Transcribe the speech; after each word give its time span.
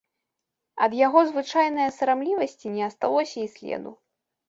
Ад 0.85 0.95
яго 1.01 1.19
звычайнае 1.33 1.87
сарамлівасці 1.99 2.67
не 2.81 2.91
асталося 2.91 3.37
і 3.49 3.49
следу. 3.57 3.99